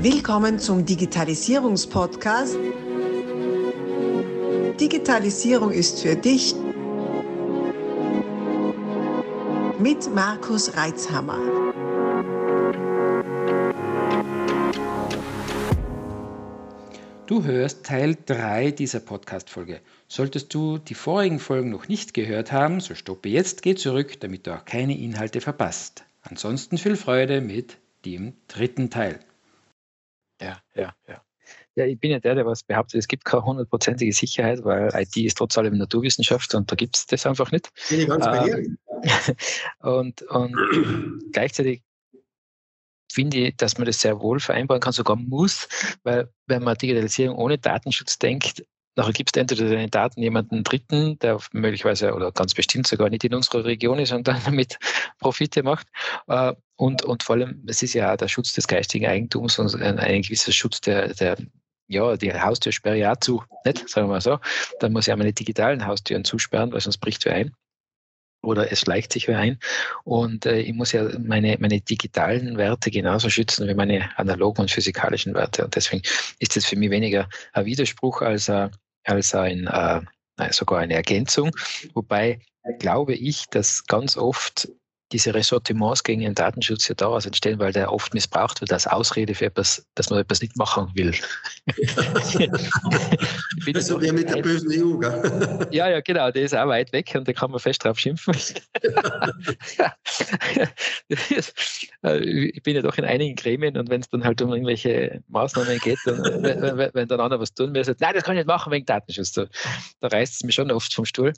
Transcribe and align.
Willkommen 0.00 0.60
zum 0.60 0.86
Digitalisierungspodcast. 0.86 2.56
Digitalisierung 4.80 5.72
ist 5.72 6.00
für 6.02 6.14
dich 6.14 6.54
mit 9.80 10.14
Markus 10.14 10.76
Reitzhammer. 10.76 11.40
Du 17.26 17.42
hörst 17.42 17.84
Teil 17.84 18.16
3 18.24 18.70
dieser 18.70 19.00
Podcast-Folge. 19.00 19.80
Solltest 20.06 20.54
du 20.54 20.78
die 20.78 20.94
vorigen 20.94 21.40
Folgen 21.40 21.70
noch 21.70 21.88
nicht 21.88 22.14
gehört 22.14 22.52
haben, 22.52 22.78
so 22.78 22.94
stoppe 22.94 23.30
jetzt, 23.30 23.62
geh 23.62 23.74
zurück, 23.74 24.20
damit 24.20 24.46
du 24.46 24.54
auch 24.54 24.64
keine 24.64 24.96
Inhalte 24.96 25.40
verpasst. 25.40 26.04
Ansonsten 26.22 26.78
viel 26.78 26.94
Freude 26.94 27.40
mit 27.40 27.78
dem 28.04 28.34
dritten 28.46 28.90
Teil. 28.90 29.18
Ja, 30.48 30.62
ja, 30.74 30.94
ja. 31.06 31.22
Ja, 31.74 31.84
ich 31.86 31.98
bin 31.98 32.10
ja 32.10 32.18
der, 32.18 32.34
der 32.34 32.44
was 32.44 32.62
behauptet, 32.62 32.98
es 32.98 33.08
gibt 33.08 33.24
keine 33.24 33.44
hundertprozentige 33.44 34.12
Sicherheit, 34.12 34.64
weil 34.64 34.90
IT 34.94 35.16
ist 35.16 35.38
trotz 35.38 35.56
allem 35.56 35.78
Naturwissenschaft 35.78 36.54
und 36.54 36.70
da 36.70 36.76
gibt 36.76 36.96
es 36.96 37.06
das 37.06 37.24
einfach 37.24 37.50
nicht. 37.52 37.70
Bin 37.88 38.00
ich 38.00 38.08
ganz 38.08 38.24
bei 38.24 38.44
dir. 38.44 38.58
Ähm, 38.58 38.78
und, 39.80 40.22
und 40.22 40.56
gleichzeitig 41.32 41.82
finde 43.10 43.38
ich, 43.38 43.56
dass 43.56 43.78
man 43.78 43.86
das 43.86 44.00
sehr 44.00 44.20
wohl 44.20 44.40
vereinbaren 44.40 44.80
kann, 44.80 44.92
sogar 44.92 45.16
muss, 45.16 45.68
weil 46.02 46.30
wenn 46.46 46.62
man 46.62 46.76
Digitalisierung 46.76 47.38
ohne 47.38 47.58
Datenschutz 47.58 48.18
denkt, 48.18 48.64
Nachher 48.96 49.12
gibt 49.12 49.36
es 49.36 49.40
entweder 49.40 49.68
deine 49.68 49.88
Daten 49.88 50.22
jemanden 50.22 50.64
Dritten, 50.64 51.18
der 51.20 51.38
möglicherweise 51.52 52.14
oder 52.14 52.32
ganz 52.32 52.54
bestimmt 52.54 52.86
sogar 52.86 53.10
nicht 53.10 53.24
in 53.24 53.34
unserer 53.34 53.64
Region 53.64 53.98
ist 53.98 54.12
und 54.12 54.26
dann 54.26 54.40
damit 54.44 54.78
Profite 55.18 55.62
macht. 55.62 55.86
Äh, 56.26 56.54
und, 56.76 57.04
und 57.04 57.22
vor 57.22 57.36
allem, 57.36 57.64
es 57.66 57.82
ist 57.82 57.94
ja 57.94 58.12
auch 58.12 58.16
der 58.16 58.28
Schutz 58.28 58.52
des 58.52 58.66
geistigen 58.66 59.06
Eigentums 59.06 59.58
und 59.58 59.74
ein, 59.80 59.98
ein 59.98 60.22
gewisser 60.22 60.52
Schutz 60.52 60.80
der, 60.80 61.14
der 61.14 61.36
ja, 61.88 62.16
die 62.16 62.32
Haustür 62.32 62.72
sperre 62.72 62.98
ich 62.98 63.06
auch 63.06 63.16
zu, 63.16 63.42
nicht, 63.64 63.88
sagen 63.88 64.08
wir 64.08 64.14
mal 64.14 64.20
so. 64.20 64.38
Dann 64.78 64.92
muss 64.92 65.06
ich 65.06 65.12
auch 65.12 65.16
meine 65.16 65.32
digitalen 65.32 65.86
Haustüren 65.86 66.24
zusperren, 66.24 66.70
weil 66.72 66.80
sonst 66.80 66.98
bricht 66.98 67.24
wer 67.24 67.34
ein. 67.34 67.54
Oder 68.42 68.70
es 68.70 68.80
schleicht 68.80 69.12
sich 69.12 69.26
wer 69.26 69.38
ein. 69.38 69.58
Und 70.04 70.46
äh, 70.46 70.60
ich 70.60 70.72
muss 70.72 70.92
ja 70.92 71.08
meine, 71.18 71.56
meine 71.58 71.80
digitalen 71.80 72.56
Werte 72.56 72.90
genauso 72.90 73.30
schützen 73.30 73.66
wie 73.66 73.74
meine 73.74 74.16
analogen 74.16 74.62
und 74.62 74.70
physikalischen 74.70 75.34
Werte. 75.34 75.64
Und 75.64 75.74
deswegen 75.74 76.02
ist 76.38 76.54
das 76.54 76.66
für 76.66 76.76
mich 76.76 76.90
weniger 76.90 77.28
ein 77.52 77.64
Widerspruch 77.64 78.22
als 78.22 78.48
ein, 78.48 78.70
als 79.08 79.34
ein, 79.34 79.66
äh, 79.66 80.00
sogar 80.50 80.78
eine 80.78 80.94
Ergänzung. 80.94 81.50
Wobei 81.94 82.40
glaube 82.78 83.14
ich, 83.14 83.46
dass 83.50 83.84
ganz 83.86 84.16
oft 84.16 84.68
diese 85.12 85.34
Ressortiments 85.34 86.02
gegen 86.02 86.20
den 86.20 86.34
Datenschutz 86.34 86.88
ja 86.88 86.94
daraus 86.94 87.24
entstehen, 87.26 87.58
weil 87.58 87.72
der 87.72 87.92
oft 87.92 88.14
missbraucht 88.14 88.60
wird 88.60 88.72
als 88.72 88.86
Ausrede 88.86 89.34
für 89.34 89.46
etwas, 89.46 89.86
dass 89.94 90.10
man 90.10 90.20
etwas 90.20 90.42
nicht 90.42 90.56
machen 90.56 90.90
will. 90.94 91.14
also 93.74 94.00
wie 94.00 94.12
mit 94.12 94.28
der 94.28 94.42
bösen 94.42 94.70
EU, 94.72 94.98
gell? 94.98 95.66
Ja, 95.72 95.88
ja, 95.88 96.00
genau, 96.00 96.30
der 96.30 96.42
ist 96.42 96.54
auch 96.54 96.68
weit 96.68 96.92
weg 96.92 97.12
und 97.14 97.26
da 97.26 97.32
kann 97.32 97.50
man 97.50 97.60
fest 97.60 97.84
drauf 97.84 97.98
schimpfen. 97.98 98.34
ich 101.08 102.62
bin 102.62 102.76
ja 102.76 102.82
doch 102.82 102.98
in 102.98 103.04
einigen 103.04 103.34
Gremien 103.36 103.76
und 103.76 103.88
wenn 103.90 104.00
es 104.02 104.08
dann 104.10 104.24
halt 104.24 104.42
um 104.42 104.52
irgendwelche 104.52 105.22
Maßnahmen 105.28 105.78
geht, 105.78 105.98
dann, 106.04 106.22
wenn, 106.42 106.92
wenn, 106.94 107.08
dann 107.08 107.20
einer 107.20 107.40
was 107.40 107.54
tun 107.54 107.74
will, 107.74 107.84
sagt, 107.84 108.00
nein, 108.00 108.14
das 108.14 108.24
kann 108.24 108.34
ich 108.36 108.40
nicht 108.40 108.48
machen 108.48 108.72
wegen 108.72 108.86
Datenschutz. 108.86 109.32
Da, 109.32 109.46
da 110.00 110.08
reißt 110.08 110.34
es 110.34 110.42
mich 110.42 110.54
schon 110.54 110.70
oft 110.70 110.92
vom 110.92 111.04
Stuhl. 111.04 111.32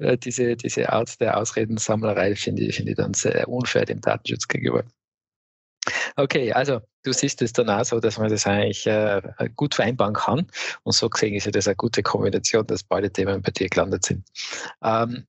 Äh, 0.00 0.04
äh, 0.04 0.12
äh, 0.12 0.18
diese, 0.18 0.56
diese 0.56 0.92
Art 0.92 1.20
der 1.20 1.36
Ausredensammlerei 1.36 2.34
finde 2.34 2.62
ich, 2.62 2.76
finde 2.76 2.92
ich 2.92 2.96
dann 2.96 3.14
sehr 3.14 3.48
unfair 3.48 3.84
dem 3.84 4.00
Datenschutz 4.00 4.48
gegenüber. 4.48 4.84
Okay, 6.16 6.52
also 6.52 6.80
du 7.04 7.12
siehst 7.12 7.40
es 7.42 7.52
dann 7.52 7.70
auch 7.70 7.84
so, 7.84 8.00
dass 8.00 8.18
man 8.18 8.28
das 8.28 8.46
eigentlich 8.46 8.86
äh, 8.86 9.22
gut 9.56 9.74
vereinbaren 9.74 10.14
kann. 10.14 10.46
Und 10.82 10.92
so 10.92 11.08
gesehen 11.08 11.34
ist 11.34 11.46
ja 11.46 11.52
das 11.52 11.66
eine 11.66 11.76
gute 11.76 12.02
Kombination, 12.02 12.66
dass 12.66 12.82
beide 12.82 13.10
Themen 13.10 13.40
bei 13.42 13.50
dir 13.50 13.68
gelandet 13.68 14.04
sind. 14.04 14.24
Ähm, 14.82 15.24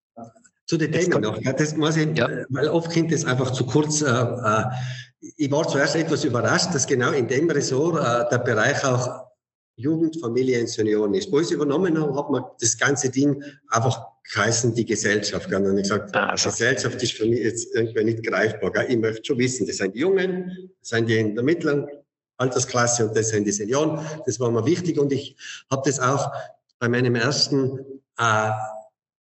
zu 0.65 0.77
den 0.77 0.91
Themen 0.91 1.21
noch. 1.21 1.39
Ja, 1.41 1.53
das 1.53 1.75
muss 1.75 1.97
ich, 1.97 2.17
ja. 2.17 2.29
Weil 2.49 2.67
oft 2.69 2.93
kommt 2.93 3.11
das 3.11 3.25
einfach 3.25 3.51
zu 3.51 3.65
kurz. 3.65 4.01
Äh, 4.01 4.09
äh, 4.09 4.63
ich 5.37 5.51
war 5.51 5.67
zuerst 5.67 5.95
etwas 5.95 6.23
überrascht, 6.23 6.73
dass 6.73 6.87
genau 6.87 7.11
in 7.11 7.27
dem 7.27 7.49
Ressort 7.49 7.95
äh, 7.95 8.29
der 8.29 8.43
Bereich 8.43 8.83
auch 8.83 9.27
Jugend, 9.75 10.19
Familie 10.19 10.59
und 10.59 10.69
Senioren 10.69 11.13
ist. 11.13 11.31
Wo 11.31 11.39
ich 11.39 11.45
es 11.45 11.51
übernommen 11.51 11.99
habe, 11.99 12.15
hat 12.15 12.29
man 12.29 12.43
das 12.59 12.77
ganze 12.77 13.09
Ding 13.09 13.41
einfach 13.69 14.10
geheißen, 14.23 14.73
die 14.75 14.85
Gesellschaft. 14.85 15.47
Und 15.47 15.51
dann 15.51 15.67
habe 15.67 15.77
ich 15.77 15.83
gesagt, 15.83 16.15
also. 16.15 16.49
Gesellschaft 16.49 17.01
ist 17.01 17.13
für 17.13 17.25
mich 17.25 17.39
jetzt 17.39 17.75
irgendwie 17.75 18.03
nicht 18.03 18.25
greifbar. 18.25 18.89
Ich 18.89 18.97
möchte 18.97 19.25
schon 19.25 19.37
wissen, 19.37 19.67
das 19.67 19.77
sind 19.77 19.95
die 19.95 19.99
Jungen, 19.99 20.71
das 20.79 20.89
sind 20.89 21.07
die 21.07 21.17
in 21.17 21.35
der 21.35 21.43
mittleren 21.43 21.87
Altersklasse 22.37 23.07
und 23.07 23.15
das 23.15 23.29
sind 23.29 23.45
die 23.45 23.51
Senioren. 23.51 24.05
Das 24.25 24.39
war 24.39 24.51
mir 24.51 24.65
wichtig 24.65 24.97
und 24.97 25.11
ich 25.11 25.35
habe 25.69 25.83
das 25.85 25.99
auch 25.99 26.31
bei 26.79 26.89
meinem 26.89 27.15
ersten 27.15 27.79
äh, 28.17 28.51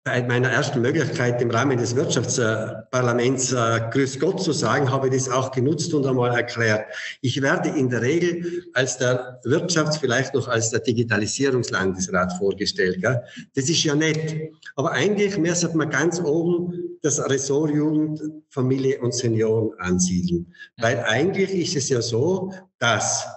bei 0.04 0.24
meiner 0.24 0.50
ersten 0.50 0.82
Möglichkeit 0.82 1.42
im 1.42 1.52
Rahmen 1.52 1.78
des 1.78 1.96
Wirtschaftsparlaments 1.96 3.52
äh, 3.52 3.82
Grüß 3.92 4.20
Gott 4.20 4.42
zu 4.42 4.54
sagen, 4.54 4.90
habe 4.90 5.08
ich 5.08 5.14
das 5.14 5.30
auch 5.30 5.52
genutzt 5.52 5.94
und 5.94 6.06
einmal 6.06 6.36
erklärt. 6.36 6.86
Ich 7.22 7.42
werde 7.42 7.70
in 7.70 7.90
der 7.90 8.02
Regel 8.02 8.64
als 8.74 8.98
der 8.98 9.42
Wirtschafts-, 9.44 10.00
vielleicht 10.00 10.34
noch 10.34 10.48
als 10.48 10.70
der 10.70 10.80
Digitalisierungslandesrat 10.80 12.34
vorgestellt. 12.34 13.02
Gell? 13.02 13.22
Das 13.56 13.70
ist 13.70 13.84
ja 13.84 13.94
nett. 13.94 14.38
Aber 14.76 14.92
eigentlich 14.94 15.38
müsste 15.38 15.76
man 15.78 15.90
ganz 15.90 16.20
oben 16.22 16.98
das 17.02 17.20
Ressort 17.30 17.72
Jugend, 17.72 18.22
Familie 18.50 19.02
und 19.02 19.14
Senioren 19.14 19.78
ansiedeln. 19.80 20.54
Weil 20.78 21.00
eigentlich 21.02 21.54
ist 21.54 21.76
es 21.76 21.90
ja 21.90 22.02
so, 22.02 22.54
dass 22.80 23.28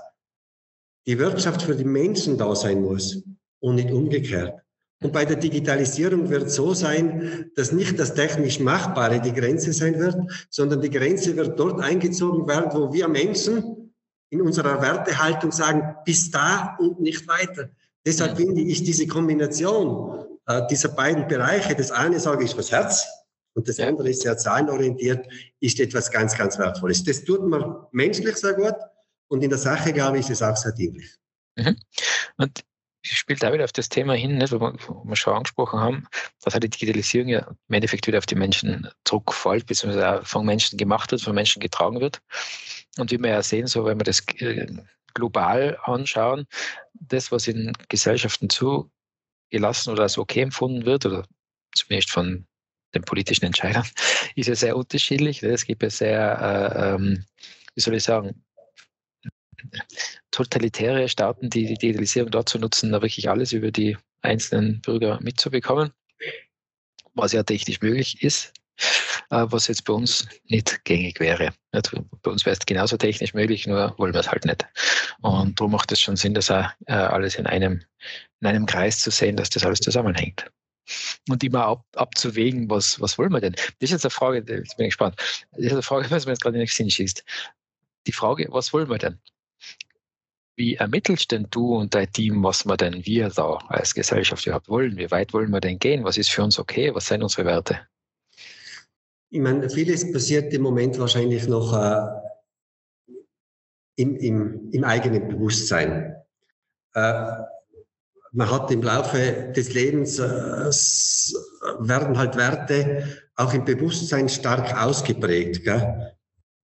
die 1.07 1.19
Wirtschaft 1.19 1.63
für 1.63 1.75
die 1.75 1.85
Menschen 1.85 2.39
da 2.39 2.55
sein 2.55 2.83
muss 2.83 3.23
und 3.61 3.75
nicht 3.75 3.91
umgekehrt. 3.91 4.63
Und 5.03 5.13
bei 5.13 5.25
der 5.25 5.37
Digitalisierung 5.37 6.31
wird 6.31 6.45
es 6.45 6.55
so 6.55 6.75
sein, 6.75 7.51
dass 7.57 7.73
nicht 7.73 7.99
das 7.99 8.15
technisch 8.15 8.61
Machbare 8.61 9.21
die 9.21 9.33
Grenze 9.33 9.73
sein 9.73 9.99
wird, 9.99 10.17
sondern 10.49 10.81
die 10.81 10.91
Grenze 10.91 11.37
wird 11.37 11.59
dort 11.59 11.81
eingezogen 11.81 12.47
werden, 12.47 12.71
wo 12.73 12.93
wir 12.93 13.09
Menschen 13.09 13.93
in 14.31 14.41
unserer 14.41 14.81
Wertehaltung 14.81 15.53
sagen, 15.53 15.97
bis 16.05 16.31
da 16.31 16.77
und 16.79 17.01
nicht 17.01 17.27
weiter. 17.29 17.69
Deshalb 18.07 18.37
finde 18.37 18.63
ich 18.63 18.83
diese 18.83 19.07
Kombination 19.07 20.27
äh, 20.47 20.63
dieser 20.71 20.89
beiden 20.89 21.29
Bereiche, 21.29 21.75
das 21.75 21.91
eine 21.91 22.19
sage 22.19 22.45
ich 22.45 22.55
fürs 22.55 22.73
Herz 22.73 23.07
und 23.55 23.69
das 23.69 23.79
andere 23.79 24.09
ist 24.11 24.23
sehr 24.23 24.37
zahlenorientiert, 24.39 25.27
ist 25.61 25.79
etwas 25.81 26.11
ganz, 26.11 26.37
ganz 26.37 26.59
Wertvolles. 26.59 27.05
Das 27.05 27.25
tut 27.25 27.47
man 27.47 27.87
menschlich 27.93 28.37
sehr 28.37 28.55
gut 28.55 28.75
und 29.29 29.43
in 29.43 29.51
der 29.51 29.59
Sache, 29.59 29.93
glaube 29.93 30.19
ich, 30.19 30.31
ist 30.31 30.41
es 30.41 30.43
auch 30.43 30.57
sehr 30.57 30.73
dienlich. 30.73 31.17
Mhm. 31.57 31.77
Und 32.39 32.65
spielt 33.03 33.45
auch 33.45 33.53
wieder 33.53 33.65
auf 33.65 33.73
das 33.73 33.89
Thema 33.89 34.15
hin, 34.15 34.39
nicht, 34.39 34.53
was 34.53 34.61
wir 34.61 35.17
schon 35.17 35.35
angesprochen 35.35 35.81
haben, 35.81 36.07
dass 36.43 36.55
halt 36.55 36.65
die 36.65 36.71
Digitalisierung 36.71 37.29
ja 37.29 37.41
im 37.69 37.75
Endeffekt 37.75 38.07
wieder 38.07 38.19
auf 38.19 38.27
die 38.27 38.35
Menschen 38.35 38.89
zurückfällt, 39.05 39.67
beziehungsweise 39.67 40.21
auch 40.21 40.27
von 40.27 40.47
Menschen 40.47 40.79
gemacht 40.79 41.11
wird, 41.11 41.23
von 41.23 41.35
Menschen 41.35 41.61
getragen 41.61 42.01
wird. 42.01 42.21
Und 42.99 43.11
wie 43.11 43.19
wir 43.19 43.31
ja 43.31 43.43
sehen, 43.43 43.67
so 43.67 43.85
wenn 43.85 43.99
wir 43.99 44.05
das 44.05 44.23
äh, 44.39 44.67
global 45.15 45.79
anschauen, 45.83 46.47
das, 46.95 47.33
was 47.33 47.49
in 47.49 47.73
Gesellschaften 47.89 48.49
zugelassen 48.49 49.91
oder 49.91 50.05
als 50.05 50.19
okay 50.19 50.43
empfunden 50.43 50.87
wird, 50.87 51.07
oder 51.07 51.27
zumindest 51.75 52.11
von 52.11 52.47
den 52.95 53.03
politischen 53.03 53.47
Entscheidern, 53.47 53.87
ist 54.37 54.49
ja 54.49 54.55
sehr 54.55 54.77
unterschiedlich. 54.77 55.43
Es 55.43 55.65
gibt 55.65 55.83
ja 55.83 55.91
sehr, 55.91 56.39
äh, 56.41 56.95
ähm, 56.95 57.25
wie 57.75 57.81
soll 57.81 57.95
ich 57.95 58.05
sagen, 58.05 58.45
totalitäre 60.31 61.09
Staaten, 61.09 61.51
die 61.51 61.67
die 61.67 61.75
Digitalisierung 61.75 62.31
dazu 62.31 62.59
nutzen, 62.59 62.93
da 62.93 63.03
wirklich 63.03 63.29
alles 63.29 63.53
über 63.53 63.71
die 63.71 63.97
einzelnen 64.23 64.81
Bürger 64.81 65.19
mitzubekommen, 65.21 65.93
was 67.15 67.33
ja 67.33 67.43
technisch 67.43 67.81
möglich 67.81 68.23
ist, 68.23 68.53
äh, 69.31 69.47
was 69.49 69.69
jetzt 69.69 69.85
bei 69.85 69.93
uns 69.93 70.27
nicht 70.45 70.85
gängig 70.85 71.21
wäre. 71.21 71.53
Bei 71.71 72.31
uns 72.31 72.45
wäre 72.45 72.57
es 72.57 72.67
genauso 72.67 72.97
technisch 72.97 73.35
möglich, 73.35 73.67
nur 73.67 73.95
wollen 73.99 74.15
wir 74.15 74.21
es 74.21 74.31
halt 74.31 74.45
nicht. 74.45 74.67
Und 75.21 75.59
darum 75.59 75.73
macht 75.73 75.93
es 75.93 76.01
schon 76.01 76.17
Sinn, 76.17 76.35
das 76.35 76.51
äh, 76.51 76.65
alles 76.87 77.37
in 77.37 77.47
einem, 77.47 77.83
in 78.41 78.47
einem 78.47 78.67
Kreis 78.67 79.01
zu 79.01 79.11
sehen, 79.11 79.37
dass 79.37 79.51
das 79.51 79.65
alles 79.65 79.81
zusammenhängt. 79.81 80.51
Und 81.29 81.45
immer 81.45 81.65
ab, 81.67 81.85
abzuwägen, 81.95 82.69
was, 82.69 83.01
was 83.01 83.17
wollen 83.17 83.33
wir 83.33 83.41
denn? 83.41 83.53
Das 83.53 83.73
ist 83.81 83.91
jetzt 83.91 84.05
eine 84.05 84.11
Frage, 84.11 84.39
jetzt 84.39 84.77
bin 84.77 84.87
ich 84.87 84.91
gespannt. 84.91 85.17
Das 85.53 85.61
ist 85.61 85.73
eine 85.73 85.83
Frage, 85.83 86.11
was 86.11 86.27
mir 86.27 86.33
jetzt 86.33 86.43
gerade 86.43 86.57
in 86.57 86.61
den 86.61 86.69
Sinn 86.69 86.91
schießt. 86.91 87.25
Die 88.07 88.13
Frage, 88.13 88.49
was 88.51 88.73
wollen 88.73 88.91
wir 88.91 88.99
denn? 88.99 89.21
Wie 90.55 90.75
ermittelst 90.75 91.33
denn 91.33 91.47
du 91.51 91.77
und 91.77 91.95
dein 91.95 92.13
Team, 92.13 92.43
was 92.43 92.67
wir 92.67 92.77
denn 92.77 93.07
wir 93.07 93.31
da 93.31 93.59
als 93.69 93.95
Gesellschaft 93.95 94.47
überhaupt 94.47 94.69
wollen? 94.69 94.97
Wie 94.97 95.11
weit 95.11 95.33
wollen 95.33 95.51
wir 95.51 95.61
denn 95.61 95.79
gehen? 95.79 96.05
Was 96.05 96.19
ist 96.19 96.31
für 96.31 96.43
uns 96.43 96.59
okay? 96.59 96.95
Was 96.95 97.07
sind 97.07 97.23
unsere 97.23 97.47
Werte? 97.47 97.81
Ich 99.31 99.41
meine, 99.41 99.71
vieles 99.71 100.13
passiert 100.13 100.53
im 100.53 100.61
Moment 100.61 100.99
wahrscheinlich 100.99 101.49
noch 101.49 101.73
äh, 101.75 102.07
im, 103.97 104.17
im, 104.17 104.71
im, 104.73 104.85
eigenen 104.85 105.27
Bewusstsein. 105.29 106.17
Äh, 106.95 107.31
man 108.33 108.51
hat 108.51 108.71
im 108.71 108.83
Laufe 108.83 109.53
des 109.57 109.73
Lebens 109.73 110.19
äh, 110.19 110.71
werden 111.81 112.19
halt 112.19 112.37
Werte 112.37 113.23
auch 113.37 113.55
im 113.55 113.65
Bewusstsein 113.65 114.29
stark 114.29 114.79
ausgeprägt. 114.79 115.65
Gell? 115.65 116.13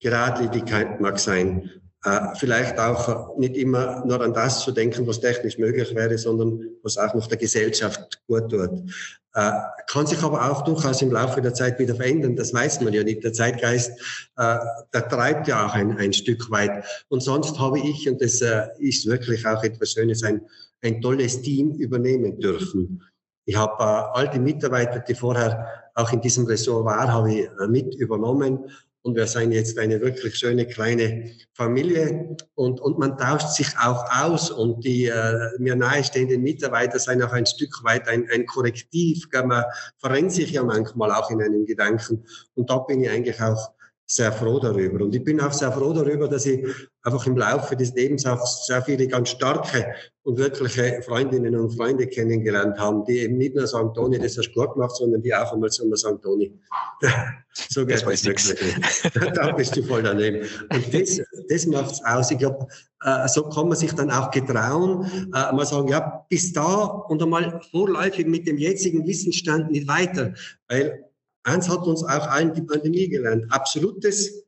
Geradlinigkeit 0.01 1.01
mag 1.01 1.19
sein, 1.19 1.71
vielleicht 2.37 2.79
auch 2.79 3.37
nicht 3.39 3.57
immer 3.57 4.05
nur 4.07 4.21
an 4.21 4.33
das 4.33 4.61
zu 4.61 4.71
denken, 4.71 5.07
was 5.07 5.21
technisch 5.21 5.59
möglich 5.59 5.95
wäre, 5.97 6.17
sondern 6.17 6.61
was 6.83 6.97
auch 6.97 7.13
noch 7.13 7.27
der 7.27 7.39
Gesellschaft 7.39 8.23
gut 8.29 8.51
tut. 8.51 8.85
Äh, 9.35 9.53
kann 9.87 10.07
sich 10.07 10.21
aber 10.23 10.51
auch 10.51 10.63
durchaus 10.63 11.01
im 11.01 11.13
Laufe 11.13 11.41
der 11.41 11.55
Zeit 11.55 11.79
wieder 11.79 11.95
verändern. 11.95 12.35
Das 12.35 12.53
weiß 12.53 12.81
man 12.81 12.93
ja 12.93 13.05
nicht. 13.05 13.23
Der 13.23 13.33
Zeitgeist, 13.33 13.91
äh, 14.37 14.59
der 14.93 15.09
treibt 15.09 15.47
ja 15.47 15.67
auch 15.67 15.75
ein, 15.75 15.97
ein 15.97 16.13
Stück 16.13 16.51
weit. 16.51 16.85
Und 17.09 17.23
sonst 17.23 17.59
habe 17.59 17.79
ich, 17.79 18.09
und 18.09 18.21
das 18.21 18.41
äh, 18.41 18.67
ist 18.79 19.07
wirklich 19.07 19.47
auch 19.47 19.63
etwas 19.63 19.93
Schönes, 19.93 20.25
ein, 20.25 20.41
ein 20.83 21.01
tolles 21.01 21.43
Team 21.43 21.73
übernehmen 21.75 22.41
dürfen. 22.41 23.03
Ich 23.45 23.55
habe 23.55 23.81
äh, 23.81 24.19
all 24.19 24.29
die 24.29 24.41
Mitarbeiter, 24.41 25.01
die 25.01 25.15
vorher 25.15 25.69
auch 25.95 26.13
in 26.13 26.21
diesem 26.21 26.47
Ressort 26.47 26.85
waren, 26.87 27.13
habe 27.13 27.33
ich 27.33 27.45
äh, 27.45 27.69
mit 27.69 27.95
übernommen 27.95 28.71
und 29.09 29.17
wir 29.17 29.27
sind 29.27 29.53
jetzt 29.53 29.79
eine 29.79 30.03
wirklich 30.03 30.37
schöne 30.37 30.67
kleine 30.67 31.31
Familie. 31.55 32.37
Und, 32.55 32.79
und 32.81 32.99
man 32.99 33.17
tauscht 33.17 33.49
sich 33.49 33.69
auch 33.79 34.05
aus. 34.11 34.51
Und 34.51 34.85
die 34.85 35.07
äh, 35.07 35.49
mir 35.59 35.75
nahestehenden 35.77 36.43
Mitarbeiter 36.43 36.99
sind 36.99 37.23
auch 37.23 37.33
ein 37.33 37.47
Stück 37.47 37.83
weit 37.85 38.07
ein, 38.07 38.29
ein 38.31 38.45
Korrektiv. 38.45 39.27
Man 39.33 39.65
verrennt 39.97 40.33
sich 40.33 40.51
ja 40.51 40.63
manchmal 40.63 41.11
auch 41.11 41.31
in 41.31 41.41
einem 41.41 41.65
Gedanken. 41.65 42.27
Und 42.55 42.69
da 42.69 42.79
bin 42.81 43.03
ich 43.03 43.09
eigentlich 43.09 43.41
auch 43.41 43.73
sehr 44.11 44.33
froh 44.33 44.59
darüber. 44.59 45.05
Und 45.05 45.15
ich 45.15 45.23
bin 45.23 45.39
auch 45.39 45.53
sehr 45.53 45.71
froh 45.71 45.93
darüber, 45.93 46.29
dass 46.29 46.47
ich 46.47 46.65
einfach 47.03 47.27
im 47.27 47.37
Laufe 47.37 47.77
des 47.77 47.93
Lebens 47.93 48.25
auch 48.25 48.45
sehr 48.47 48.81
viele 48.81 49.07
ganz 49.07 49.29
starke 49.29 49.85
und 50.23 50.39
wirkliche 50.39 51.03
Freundinnen 51.03 51.55
und 51.55 51.77
Freunde 51.77 52.07
kennengelernt 52.07 52.79
haben, 52.79 53.05
die 53.05 53.19
eben 53.19 53.37
nicht 53.37 53.55
nur 53.55 53.67
sagen, 53.67 53.93
Toni, 53.93 54.19
das 54.19 54.39
hast 54.39 54.53
du 54.55 54.61
gut 54.61 54.73
gemacht, 54.73 54.97
sondern 54.97 55.21
die 55.21 55.35
auch 55.35 55.53
einmal 55.53 55.71
so 55.71 55.95
sagen, 55.95 56.23
Toni, 56.23 56.59
so 57.53 57.85
geht 57.85 58.03
das 58.03 58.25
nichts. 58.25 58.55
da 59.35 59.53
bist 59.53 59.77
du 59.77 59.83
voll 59.83 60.03
daneben. 60.03 60.49
Und 60.73 60.95
das, 60.95 61.21
das 61.51 61.67
macht's 61.67 62.03
aus. 62.03 62.31
Ich 62.31 62.39
glaube, 62.39 62.67
äh, 63.03 63.29
so 63.29 63.43
kann 63.43 63.69
man 63.69 63.77
sich 63.77 63.93
dann 63.93 64.11
auch 64.11 64.31
getrauen, 64.31 65.05
äh, 65.35 65.53
mal 65.53 65.67
sagen, 65.67 65.89
ja, 65.89 66.25
bis 66.31 66.55
da 66.55 66.85
und 66.85 67.23
einmal 67.23 67.61
vorläufig 67.71 68.27
mit 68.27 68.47
dem 68.49 68.57
jetzigen 68.57 69.07
Wissensstand 69.07 69.71
nicht 69.71 69.87
weiter, 69.87 70.33
weil 70.69 71.05
Eins 71.49 71.69
hat 71.69 71.87
uns 71.87 72.03
auch 72.05 72.27
allen 72.29 72.53
die 72.53 72.63
Pandemie 72.63 73.09
gelernt. 73.09 73.47
Absolutes, 73.51 74.45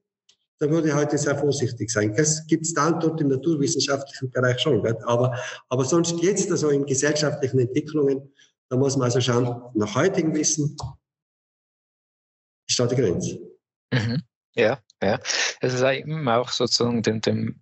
da 0.58 0.68
würde 0.68 0.88
ich 0.88 0.94
heute 0.94 1.16
sehr 1.16 1.36
vorsichtig 1.38 1.90
sein. 1.90 2.14
Das 2.14 2.46
gibt 2.46 2.66
es 2.66 2.74
dann 2.74 3.00
dort 3.00 3.20
im 3.20 3.28
naturwissenschaftlichen 3.28 4.30
Bereich 4.30 4.60
schon. 4.60 4.86
Aber, 5.04 5.38
aber 5.70 5.84
sonst 5.84 6.20
jetzt, 6.22 6.50
also 6.50 6.68
in 6.68 6.84
gesellschaftlichen 6.84 7.58
Entwicklungen, 7.58 8.30
da 8.68 8.76
muss 8.76 8.96
man 8.96 9.06
also 9.06 9.20
schauen, 9.20 9.62
nach 9.74 9.94
heutigem 9.94 10.34
Wissen 10.34 10.76
ist 12.68 12.78
da 12.78 12.86
die 12.86 12.96
Grenze. 12.96 13.38
Mhm. 13.92 14.22
Ja, 14.54 14.80
ja. 15.02 15.18
Es 15.60 15.72
ist 15.74 15.82
immer 15.82 16.38
auch 16.38 16.50
sozusagen 16.50 17.02
dem, 17.02 17.22
dem, 17.22 17.60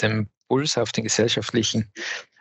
dem 0.00 0.28
Puls 0.48 0.78
auf 0.78 0.92
den 0.92 1.04
gesellschaftlichen, 1.04 1.92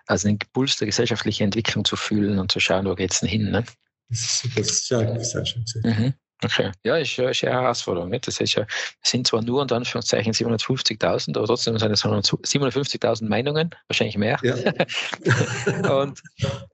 also 0.05 0.27
den 0.27 0.37
Puls 0.53 0.77
der 0.77 0.85
gesellschaftlichen 0.85 1.45
Entwicklung 1.45 1.83
zu 1.83 1.95
fühlen 1.95 2.37
und 2.37 2.51
zu 2.51 2.59
schauen, 2.59 2.85
wo 2.85 2.93
geht 2.93 3.11
es 3.11 3.21
denn 3.21 3.29
hin. 3.29 3.49
Ne? 3.49 3.65
Das 4.09 4.19
ist 4.19 4.39
super, 4.39 4.63
sehr, 4.63 5.23
sehr 5.23 5.45
schön 5.45 5.65
mhm. 5.83 6.13
Okay. 6.43 6.71
Ja, 6.83 6.97
ist, 6.97 7.17
ist 7.17 7.43
eine 7.43 7.53
Herausforderung. 7.53 8.09
Nicht? 8.09 8.27
Das 8.27 8.39
ist 8.39 8.53
ja, 8.53 8.65
sind 9.01 9.25
zwar 9.25 9.41
nur 9.41 9.61
unter 9.61 9.75
Anführungszeichen 9.75 10.33
750.000, 10.33 11.35
aber 11.35 11.47
trotzdem 11.47 11.77
sind 11.79 11.91
es 11.91 12.03
750.000 12.03 13.27
Meinungen, 13.27 13.71
wahrscheinlich 13.87 14.17
mehr. 14.17 14.37
Ja. 14.43 14.55
und 15.97 16.21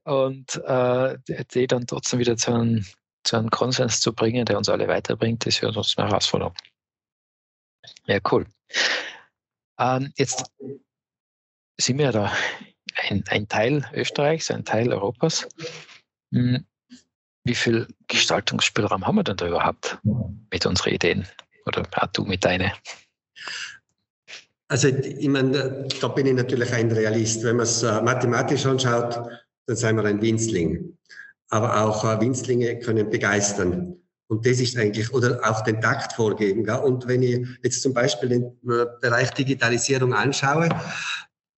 und 0.04 0.56
äh, 0.66 1.16
die 1.54 1.66
dann 1.66 1.86
trotzdem 1.86 2.18
wieder 2.18 2.36
zu 2.36 2.52
einem, 2.52 2.84
zu 3.24 3.36
einem 3.36 3.50
Konsens 3.50 4.00
zu 4.00 4.12
bringen, 4.12 4.44
der 4.44 4.58
uns 4.58 4.68
alle 4.68 4.86
weiterbringt, 4.86 5.46
ist 5.46 5.62
ja 5.62 5.72
trotzdem 5.72 6.02
eine 6.02 6.10
Herausforderung. 6.10 6.54
Ja, 8.06 8.18
cool. 8.30 8.46
Ähm, 9.78 10.12
jetzt 10.16 10.44
sind 11.80 11.98
wir 11.98 12.06
ja 12.06 12.12
da 12.12 12.32
ein, 13.08 13.24
ein 13.28 13.48
Teil 13.48 13.88
Österreichs, 13.94 14.50
ein 14.50 14.64
Teil 14.64 14.92
Europas. 14.92 15.48
Hm, 16.32 16.66
wie 17.44 17.54
viel 17.54 17.86
Gestaltungsspielraum 18.08 19.06
haben 19.06 19.16
wir 19.16 19.24
denn 19.24 19.36
da 19.36 19.46
überhaupt 19.46 19.98
mit 20.50 20.66
unseren 20.66 20.94
Ideen? 20.94 21.26
Oder 21.66 21.82
auch 21.94 22.06
du 22.08 22.24
mit 22.24 22.44
deinen? 22.44 22.72
Also 24.68 24.88
ich 24.88 25.28
meine, 25.28 25.86
da 26.00 26.08
bin 26.08 26.26
ich 26.26 26.34
natürlich 26.34 26.72
ein 26.72 26.90
Realist. 26.90 27.44
Wenn 27.44 27.56
man 27.56 27.64
es 27.64 27.82
äh, 27.82 28.00
mathematisch 28.00 28.66
anschaut, 28.66 29.20
dann 29.66 29.76
sind 29.76 29.96
wir 29.96 30.04
ein 30.04 30.20
Winzling. 30.20 30.96
Aber 31.50 31.82
auch 31.82 32.04
äh, 32.04 32.20
Winzlinge 32.20 32.78
können 32.78 33.10
begeistern. 33.10 33.96
Und 34.28 34.46
das 34.46 34.58
ist 34.58 34.76
eigentlich, 34.78 35.12
oder 35.12 35.38
auch 35.44 35.60
den 35.60 35.80
Takt 35.80 36.14
vorgeben. 36.14 36.64
Gell? 36.64 36.76
Und 36.76 37.06
wenn 37.06 37.22
ich 37.22 37.46
jetzt 37.62 37.82
zum 37.82 37.92
Beispiel 37.92 38.30
den 38.30 38.44
äh, 38.68 38.86
Bereich 39.00 39.30
Digitalisierung 39.30 40.14
anschaue, 40.14 40.70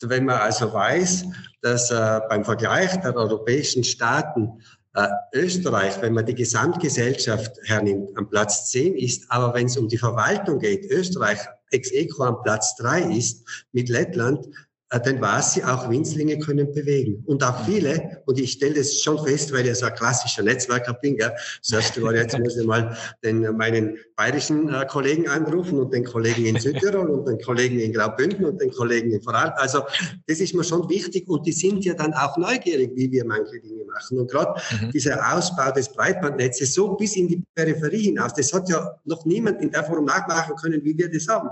wenn 0.01 0.25
man 0.25 0.39
also 0.39 0.73
weiß, 0.73 1.25
dass 1.61 1.91
äh, 1.91 2.19
beim 2.27 2.43
Vergleich 2.43 2.99
der 3.01 3.15
europäischen 3.15 3.83
Staaten 3.83 4.61
äh, 4.95 5.07
Österreich, 5.33 6.01
wenn 6.01 6.13
man 6.13 6.25
die 6.25 6.35
Gesamtgesellschaft 6.35 7.57
hernimmt, 7.63 8.17
am 8.17 8.29
Platz 8.29 8.71
10 8.71 8.95
ist, 8.95 9.29
aber 9.29 9.53
wenn 9.53 9.67
es 9.67 9.77
um 9.77 9.87
die 9.87 9.97
Verwaltung 9.97 10.59
geht, 10.59 10.89
Österreich 10.89 11.39
ex 11.71 11.91
equo 11.91 12.23
am 12.23 12.41
Platz 12.43 12.75
3 12.77 13.11
ist 13.11 13.67
mit 13.73 13.89
Lettland, 13.89 14.47
dann 14.89 15.19
weiß 15.19 15.53
sie, 15.53 15.63
auch 15.63 15.89
Winzlinge 15.89 16.37
können 16.39 16.71
bewegen. 16.71 17.23
Und 17.25 17.43
auch 17.43 17.65
viele, 17.65 18.21
und 18.25 18.39
ich 18.39 18.53
stelle 18.53 18.75
das 18.75 19.01
schon 19.01 19.17
fest, 19.25 19.51
weil 19.51 19.65
ich 19.65 19.75
so 19.75 19.87
ein 19.87 19.93
klassischer 19.95 20.43
Netzwerker 20.43 20.93
bin, 20.93 21.17
gell, 21.17 21.31
das 21.59 21.71
erste 21.71 22.01
Mal, 22.01 22.15
jetzt 22.15 22.37
muss 22.37 22.55
ich 22.55 22.65
mal 22.65 22.95
den, 23.23 23.41
meinen 23.57 23.97
bayerischen 24.15 24.73
äh, 24.73 24.85
Kollegen 24.85 25.27
anrufen 25.27 25.79
und 25.79 25.91
den 25.91 26.05
Kollegen 26.05 26.45
in 26.45 26.59
Südtirol 26.59 27.09
und 27.09 27.27
den 27.27 27.39
Kollegen 27.39 27.79
in 27.79 27.93
Graubünden 27.93 28.45
und 28.45 28.61
den 28.61 28.71
Kollegen 28.71 29.11
in 29.11 29.21
Vorarlberg. 29.21 29.59
Also 29.59 29.81
das 30.27 30.39
ist 30.39 30.53
mir 30.53 30.63
schon 30.63 30.87
wichtig 30.87 31.27
und 31.27 31.45
die 31.47 31.51
sind 31.51 31.83
ja 31.83 31.95
dann 31.95 32.13
auch 32.13 32.37
neugierig, 32.37 32.91
wie 32.95 33.11
wir 33.11 33.25
manche 33.25 33.59
Dinge 33.59 33.85
machen. 33.85 34.19
Und 34.19 34.29
gerade 34.29 34.61
mhm. 34.81 34.91
dieser 34.91 35.35
Ausbau 35.35 35.71
des 35.71 35.89
Breitbandnetzes 35.89 36.73
so 36.73 36.95
bis 36.95 37.15
in 37.15 37.27
die 37.27 37.43
Peripherie 37.55 38.03
hinaus, 38.03 38.33
das 38.35 38.53
hat 38.53 38.69
ja 38.69 38.95
noch 39.05 39.25
niemand 39.25 39.61
in 39.61 39.71
der 39.71 39.83
Form 39.83 40.05
nachmachen 40.05 40.55
können, 40.55 40.83
wie 40.83 40.95
wir 40.95 41.11
das 41.11 41.27
haben 41.27 41.49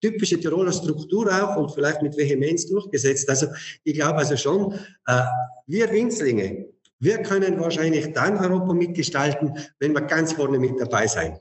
typische 0.00 0.38
Tiroler 0.38 0.72
Struktur 0.72 1.26
auch 1.30 1.56
und 1.56 1.72
vielleicht 1.72 2.02
mit 2.02 2.16
Vehemenz 2.16 2.66
durchgesetzt. 2.68 3.28
Also 3.28 3.46
ich 3.84 3.94
glaube 3.94 4.18
also 4.18 4.36
schon, 4.36 4.74
äh, 5.06 5.22
wir 5.66 5.90
Winzlinge, 5.90 6.66
wir 7.00 7.22
können 7.22 7.60
wahrscheinlich 7.60 8.12
dann 8.12 8.38
Europa 8.38 8.72
mitgestalten, 8.72 9.52
wenn 9.78 9.92
wir 9.92 10.02
ganz 10.02 10.32
vorne 10.32 10.58
mit 10.58 10.80
dabei 10.80 11.06
sein. 11.06 11.38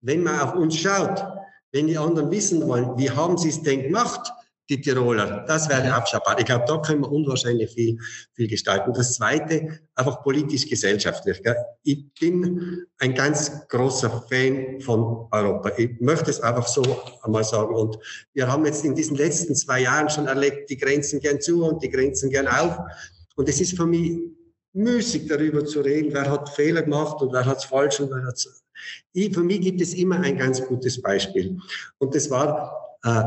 Wenn 0.00 0.22
man 0.22 0.40
auf 0.40 0.54
uns 0.54 0.76
schaut, 0.76 1.24
wenn 1.72 1.86
die 1.86 1.98
anderen 1.98 2.30
wissen 2.30 2.66
wollen, 2.68 2.96
wie 2.96 3.10
haben 3.10 3.38
sie 3.38 3.48
es 3.48 3.62
denn 3.62 3.82
gemacht, 3.82 4.32
die 4.72 4.80
Tiroler. 4.80 5.44
Das 5.46 5.68
wäre 5.68 5.92
abschaubar. 5.92 6.38
Ich 6.38 6.46
glaube, 6.46 6.64
da 6.66 6.78
können 6.78 7.02
wir 7.02 7.12
unwahrscheinlich 7.12 7.70
viel, 7.72 7.98
viel 8.32 8.48
gestalten. 8.48 8.92
Das 8.94 9.14
Zweite, 9.14 9.80
einfach 9.94 10.22
politisch-gesellschaftlich. 10.22 11.42
Ich 11.82 12.12
bin 12.18 12.86
ein 12.98 13.14
ganz 13.14 13.68
großer 13.68 14.24
Fan 14.30 14.80
von 14.80 15.28
Europa. 15.30 15.72
Ich 15.76 16.00
möchte 16.00 16.30
es 16.30 16.40
einfach 16.40 16.66
so 16.66 16.82
einmal 17.22 17.44
sagen. 17.44 17.74
Und 17.74 17.98
wir 18.32 18.50
haben 18.50 18.64
jetzt 18.64 18.84
in 18.84 18.94
diesen 18.94 19.16
letzten 19.16 19.54
zwei 19.54 19.82
Jahren 19.82 20.08
schon 20.08 20.26
erlebt, 20.26 20.70
die 20.70 20.78
Grenzen 20.78 21.20
gern 21.20 21.40
zu 21.40 21.64
und 21.64 21.82
die 21.82 21.90
Grenzen 21.90 22.30
gern 22.30 22.48
auf. 22.48 22.78
Und 23.36 23.48
es 23.48 23.60
ist 23.60 23.76
für 23.76 23.86
mich 23.86 24.18
müßig, 24.72 25.28
darüber 25.28 25.64
zu 25.66 25.82
reden, 25.82 26.14
wer 26.14 26.30
hat 26.30 26.48
Fehler 26.48 26.82
gemacht 26.82 27.20
und 27.20 27.32
wer 27.32 27.44
hat 27.44 27.58
es 27.58 27.64
falsch 27.64 28.00
und 28.00 28.10
wer 28.10 28.24
hat 28.24 28.34
es... 28.34 28.62
Für 29.34 29.42
mich 29.42 29.60
gibt 29.60 29.82
es 29.82 29.92
immer 29.92 30.18
ein 30.20 30.38
ganz 30.38 30.64
gutes 30.66 31.00
Beispiel. 31.02 31.58
Und 31.98 32.14
das 32.14 32.30
war... 32.30 32.98
Äh, 33.04 33.22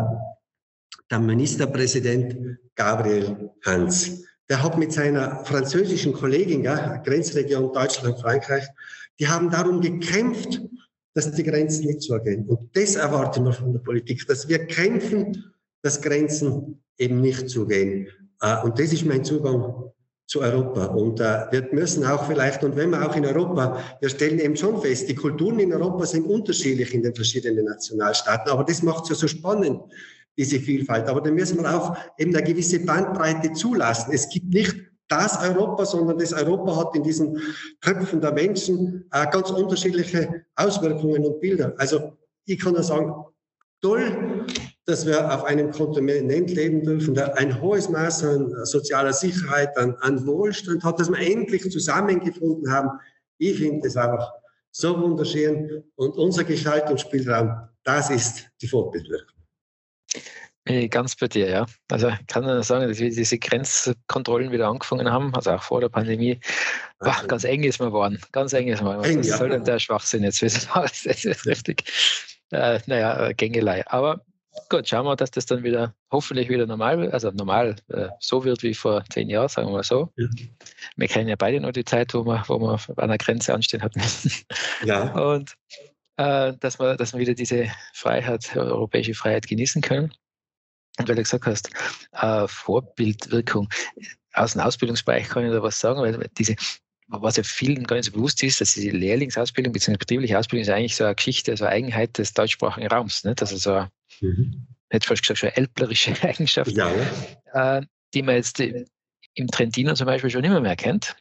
der 1.10 1.20
Ministerpräsident 1.20 2.58
Gabriel 2.76 3.52
Hans. 3.64 4.24
Der 4.50 4.62
hat 4.62 4.78
mit 4.78 4.92
seiner 4.92 5.44
französischen 5.46 6.14
Kollegin, 6.14 6.64
ja, 6.64 6.98
Grenzregion 6.98 7.74
Deutschland-Frankreich, 7.74 8.66
die 9.20 9.28
haben 9.28 9.50
darum 9.50 9.82
gekämpft, 9.82 10.62
dass 11.14 11.32
die 11.32 11.44
Grenzen 11.44 11.86
nicht 11.86 12.02
zugehen. 12.02 12.46
Und 12.46 12.76
das 12.76 12.96
erwarten 12.96 13.46
wir 13.46 13.54
von 13.54 13.74
der 13.74 13.80
Politik, 13.80 14.28
dass 14.28 14.48
wir 14.48 14.66
kämpfen, 14.68 15.54
dass 15.82 16.02
Grenzen 16.02 16.84
eben 16.98 17.22
nicht 17.22 17.50
zugehen. 17.50 18.08
Äh, 18.42 18.62
und 18.64 18.78
das 18.78 18.92
ist 18.92 19.06
mein 19.06 19.24
Zugang 19.24 19.92
zu 20.28 20.42
Europa. 20.42 20.88
Und 20.88 21.20
äh, 21.22 21.46
wir 21.52 21.70
müssen 21.72 22.04
auch 22.06 22.28
vielleicht, 22.28 22.64
und 22.64 22.76
wenn 22.76 22.90
wir 22.90 23.08
auch 23.08 23.16
in 23.16 23.26
Europa, 23.26 23.82
wir 24.02 24.10
stellen 24.10 24.40
eben 24.40 24.58
schon 24.58 24.82
fest, 24.82 25.08
die 25.08 25.16
Kulturen 25.16 25.60
in 25.60 25.72
Europa 25.72 26.06
sind 26.06 26.26
unterschiedlich 26.26 26.94
in 26.94 27.04
den 27.04 27.16
verschiedenen 27.16 27.66
Nationalstaaten, 27.66 28.52
aber 28.52 28.64
das 28.64 28.84
macht 28.84 29.04
es 29.04 29.10
ja 29.10 29.16
so 29.16 29.28
spannend 29.28 29.82
diese 30.38 30.60
Vielfalt. 30.60 31.08
Aber 31.08 31.22
dann 31.22 31.36
müssen 31.36 31.62
wir 31.62 31.76
auch 31.76 31.96
eben 32.18 32.36
eine 32.36 32.46
gewisse 32.46 32.80
Bandbreite 32.86 33.54
zulassen. 33.54 34.12
Es 34.14 34.30
gibt 34.30 34.54
nicht 34.54 34.76
das 35.08 35.42
Europa, 35.42 35.86
sondern 35.86 36.18
das 36.18 36.34
Europa 36.34 36.76
hat 36.76 36.96
in 36.96 37.04
diesen 37.04 37.40
Köpfen 37.82 38.22
der 38.22 38.34
Menschen 38.34 39.06
äh, 39.12 39.26
ganz 39.32 39.52
unterschiedliche 39.52 40.46
Auswirkungen 40.56 41.24
und 41.24 41.40
Bilder. 41.40 41.74
Also 41.78 42.18
ich 42.46 42.60
kann 42.60 42.74
nur 42.74 42.84
sagen, 42.84 43.14
toll, 43.82 44.46
dass 44.86 45.06
wir 45.06 45.34
auf 45.34 45.44
einem 45.46 45.72
Kontinent 45.72 46.52
leben 46.52 46.84
dürfen, 46.84 47.14
der 47.14 47.38
ein 47.38 47.62
hohes 47.62 47.90
Maß 47.90 48.24
an 48.24 48.66
sozialer 48.66 49.14
Sicherheit, 49.14 49.78
an, 49.78 49.96
an 50.02 50.26
Wohlstand 50.26 50.84
hat, 50.84 51.00
dass 51.00 51.10
wir 51.12 51.20
endlich 51.20 51.70
zusammengefunden 51.70 52.72
haben. 52.72 52.90
Ich 53.38 53.58
finde 53.58 53.82
das 53.84 53.98
einfach 53.98 54.32
so 54.72 55.00
wunderschön 55.00 55.84
und 55.96 56.18
unser 56.18 56.44
Gestaltungsspielraum 56.44 57.70
das 57.86 58.10
ist 58.10 58.50
die 58.62 58.68
Vorbildwirkung. 58.68 59.35
Ganz 60.90 61.16
bei 61.16 61.28
dir, 61.28 61.48
ja. 61.48 61.66
Also 61.92 62.10
ich 62.10 62.28
kann 62.28 62.44
nur 62.44 62.64
sagen, 62.64 62.88
dass 62.88 62.98
wir 62.98 63.10
diese 63.10 63.38
Grenzkontrollen 63.38 64.52
wieder 64.52 64.68
angefangen 64.68 65.12
haben, 65.12 65.36
also 65.36 65.52
auch 65.52 65.62
vor 65.62 65.80
der 65.80 65.90
Pandemie, 65.90 66.40
war 67.00 67.24
ganz 67.28 67.44
eng 67.44 67.64
ist 67.64 67.80
man 67.80 67.90
geworden. 67.90 68.20
Ganz 68.32 68.52
eng 68.54 68.68
ist 68.68 68.82
man. 68.82 69.04
Eng, 69.04 69.20
Was 69.20 69.28
ja. 69.28 69.38
soll 69.38 69.50
denn 69.50 69.64
der 69.64 69.78
Schwachsinn 69.78 70.24
jetzt 70.24 70.42
wissen? 70.42 70.68
Das 70.74 71.06
ist 71.06 71.46
richtig. 71.46 71.84
Äh, 72.50 72.80
naja, 72.88 73.32
Gängelei. 73.34 73.86
Aber 73.88 74.22
gut, 74.70 74.88
schauen 74.88 75.06
wir, 75.06 75.16
dass 75.16 75.30
das 75.30 75.46
dann 75.46 75.64
wieder 75.64 75.94
hoffentlich 76.12 76.50
wieder 76.50 76.66
normal, 76.66 77.12
also 77.12 77.30
normal 77.30 77.76
äh, 77.90 78.08
so 78.20 78.44
wird 78.44 78.64
wie 78.64 78.74
vor 78.74 79.04
zehn 79.12 79.30
Jahren, 79.30 79.50
sagen 79.50 79.68
wir 79.68 79.74
mal 79.74 79.84
so. 79.84 80.12
Ja. 80.16 80.28
Wir 80.96 81.08
kennen 81.08 81.30
ja 81.30 81.36
beide 81.36 81.60
noch 81.60 81.74
die 81.74 81.86
Zeit, 81.86 82.14
wo 82.16 82.26
wir, 82.26 82.44
wo 82.48 82.60
wir 82.60 82.80
an 82.98 83.10
der 83.10 83.20
Grenze 83.20 83.54
anstehen 83.54 83.84
hatten. 83.84 84.02
Ja. 84.84 85.14
Und 85.34 85.56
äh, 86.18 86.54
dass, 86.60 86.80
wir, 86.80 86.96
dass 86.96 87.14
wir 87.14 87.20
wieder 87.20 87.36
diese 87.36 87.68
Freiheit, 87.94 88.56
europäische 88.56 89.14
Freiheit 89.14 89.48
genießen 89.48 89.84
können. 89.84 90.12
Und 90.98 91.10
weil 91.10 91.16
du 91.16 91.24
gesagt 91.24 91.46
hast, 91.46 91.70
äh, 92.14 92.48
Vorbildwirkung, 92.48 93.70
aus 94.34 94.54
dem 94.54 94.62
Ausbildungsbereich 94.62 95.30
kann 95.30 95.46
ich 95.46 95.52
da 95.52 95.62
was 95.62 95.80
sagen, 95.80 96.02
weil 96.02 96.30
diese, 96.38 96.56
was 97.08 97.38
ja 97.38 97.44
vielen 97.44 97.86
gar 97.86 97.96
nicht 97.98 98.06
so 98.06 98.12
bewusst 98.12 98.42
ist, 98.44 98.62
dass 98.62 98.74
diese 98.74 98.90
Lehrlingsausbildung 98.90 99.74
bzw. 99.74 99.98
betriebliche 99.98 100.38
Ausbildung 100.38 100.64
ist 100.64 100.70
eigentlich 100.70 100.96
so 100.96 101.06
eine 101.06 101.16
Geschichte, 101.16 101.56
so 101.56 101.66
eine 101.66 101.74
Eigenheit 101.74 102.18
des 102.18 102.34
deutschsprachigen 102.34 102.88
Raums. 102.88 103.24
Nicht? 103.24 103.42
Also 103.42 103.58
so 103.58 103.74
eine, 103.74 103.92
mhm. 104.22 104.68
hätte 104.90 105.08
fast 105.08 105.22
gesagt, 105.22 105.40
schon 105.40 105.50
eine 105.50 105.58
ältlerische 105.58 106.12
Eigenschaft, 106.24 106.72
ja. 106.72 106.92
äh, 107.54 107.82
die 108.14 108.22
man 108.22 108.36
jetzt 108.36 108.60
im 108.60 109.48
Trentino 109.48 109.94
zum 109.94 110.06
Beispiel 110.06 110.30
schon 110.30 110.44
immer 110.44 110.62
mehr 110.62 110.76
kennt. 110.76 111.16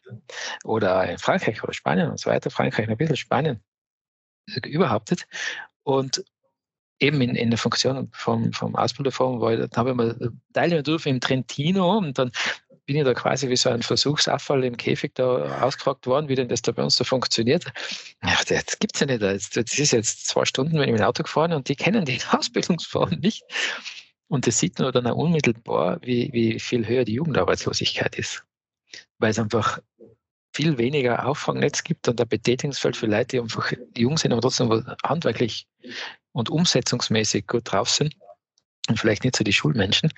Oder 0.63 1.11
in 1.11 1.19
Frankreich 1.19 1.63
oder 1.63 1.73
Spanien 1.73 2.11
und 2.11 2.19
so 2.19 2.31
weiter. 2.31 2.51
Frankreich 2.51 2.89
ein 2.89 2.97
bisschen, 2.97 3.17
Spanien 3.17 3.61
überhaupt 4.65 5.11
nicht. 5.11 5.27
Und 5.83 6.25
eben 7.01 7.21
in, 7.21 7.35
in 7.35 7.51
der 7.51 7.59
Funktion 7.59 8.09
vom, 8.13 8.53
vom 8.53 8.77
Ausbilderfonds, 8.77 9.41
weil 9.43 9.69
da 9.69 9.77
habe 9.77 9.91
ich 9.91 9.97
mal 9.97 10.33
teilnehmen 10.53 10.85
dürfen 10.85 11.09
im 11.09 11.21
Trentino 11.21 11.99
und 11.99 12.19
dann 12.19 12.31
bin 12.87 12.97
ich 12.97 13.05
da 13.05 13.15
quasi 13.15 13.49
wie 13.49 13.57
so 13.57 13.71
ein 13.71 13.83
Versuchsabfall 13.83 14.65
im 14.65 14.77
Käfig 14.77 15.15
da 15.15 15.63
ausgefragt 15.63 16.07
worden, 16.07 16.29
wie 16.29 16.35
denn 16.35 16.49
das 16.49 16.63
da 16.63 16.73
bei 16.73 16.83
uns 16.83 16.97
so 16.97 17.05
funktioniert. 17.05 17.65
Ja, 18.23 18.39
das 18.47 18.79
gibt 18.79 18.95
es 18.95 19.01
ja 19.01 19.07
nicht. 19.07 19.23
Das 19.23 19.79
ist 19.79 19.93
jetzt 19.93 20.27
zwei 20.27 20.45
Stunden, 20.45 20.75
wenn 20.75 20.89
ich 20.89 20.93
mit 20.93 21.01
dem 21.01 21.07
Auto 21.07 21.23
gefahren 21.23 21.53
und 21.53 21.69
die 21.69 21.77
kennen 21.77 22.05
die 22.05 22.19
Ausbildungsform 22.31 23.21
nicht. 23.21 23.43
Und 24.29 24.47
das 24.47 24.59
sieht 24.59 24.79
man 24.79 24.93
dann 24.93 25.07
auch 25.07 25.17
unmittelbar, 25.17 25.99
wie, 26.03 26.31
wie 26.33 26.59
viel 26.59 26.87
höher 26.87 27.05
die 27.05 27.15
Jugendarbeitslosigkeit 27.15 28.17
ist. 28.17 28.45
Weil 29.19 29.31
es 29.31 29.39
einfach 29.39 29.81
viel 30.55 30.79
weniger 30.79 31.27
Auffangnetz 31.27 31.83
gibt 31.83 32.09
und 32.09 32.21
ein 32.21 32.29
Betätigungsfeld 32.29 32.97
für 32.97 33.07
Leute, 33.07 33.27
die 33.27 33.41
einfach 33.41 33.73
jung 33.97 34.17
sind, 34.17 34.33
aber 34.33 34.41
trotzdem 34.41 34.87
handwerklich 35.03 35.67
und 36.33 36.49
umsetzungsmäßig 36.49 37.47
gut 37.47 37.73
drauf 37.73 37.91
sind 37.91 38.15
und 38.89 38.99
vielleicht 38.99 39.25
nicht 39.25 39.37
so 39.37 39.45
die 39.45 39.53
Schulmenschen. 39.53 40.13